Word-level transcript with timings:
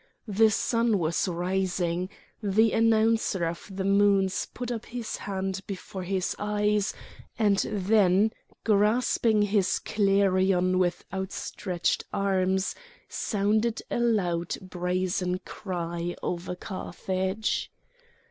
The 0.27 0.49
sun 0.49 0.97
was 0.97 1.27
rising; 1.27 2.09
the 2.41 2.71
Announcer 2.71 3.45
of 3.45 3.69
the 3.71 3.83
Moons 3.83 4.47
put 4.51 4.71
up 4.71 4.85
his 4.87 5.17
hand 5.17 5.61
before 5.67 6.01
his 6.01 6.35
eyes, 6.39 6.95
and 7.37 7.57
then 7.71 8.31
grasping 8.63 9.43
his 9.43 9.77
clarion 9.77 10.79
with 10.79 11.05
outstretched 11.13 12.05
arms 12.11 12.73
sounded 13.07 13.83
a 13.91 13.99
loud 13.99 14.55
brazen 14.59 15.37
cry 15.45 16.15
over 16.23 16.55
Carthage. 16.55 17.71